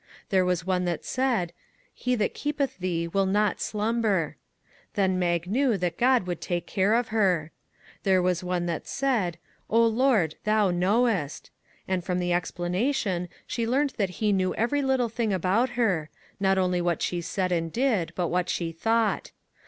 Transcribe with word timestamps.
There 0.29 0.43
was 0.43 0.65
one 0.65 0.85
that 0.85 1.05
said," 1.05 1.53
He 1.93 2.15
that 2.15 2.33
keepeth 2.33 2.79
thee 2.79 3.07
will 3.07 3.27
not 3.27 3.61
slumber." 3.61 4.35
Then 4.95 5.19
Mag 5.19 5.45
knew 5.45 5.77
that 5.77 5.99
God 5.99 6.25
would 6.25 6.41
take 6.41 6.65
care 6.65 6.95
of 6.95 7.09
her. 7.09 7.51
There 8.01 8.19
was 8.19 8.43
one 8.43 8.65
that 8.65 8.87
said," 8.87 9.37
O 9.69 9.85
Lord, 9.85 10.37
thou 10.43 10.71
knowest," 10.71 11.51
and, 11.87 12.03
from 12.03 12.17
the 12.17 12.33
explanation, 12.33 13.29
she 13.45 13.67
learned 13.67 13.93
that 13.97 14.09
he 14.17 14.33
knew 14.33 14.55
every 14.55 14.81
little 14.81 15.07
thing 15.07 15.31
about 15.31 15.69
her, 15.77 16.09
not 16.39 16.57
only 16.57 16.81
what 16.81 17.03
she 17.03 17.21
said 17.21 17.51
and 17.51 17.71
did, 17.71 18.11
but 18.15 18.29
what 18.29 18.49
she 18.49 18.71
thought. 18.71 19.29